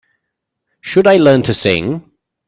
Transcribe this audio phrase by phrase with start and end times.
[0.81, 2.09] Should I learn to sing?